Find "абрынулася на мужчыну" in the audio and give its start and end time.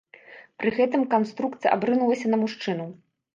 1.77-2.89